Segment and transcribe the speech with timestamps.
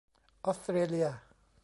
[0.45, 1.07] ออสเตรเลีย